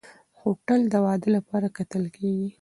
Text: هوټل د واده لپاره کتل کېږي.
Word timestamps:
هوټل 0.39 0.81
د 0.89 0.95
واده 1.05 1.29
لپاره 1.37 1.67
کتل 1.77 2.03
کېږي. 2.15 2.49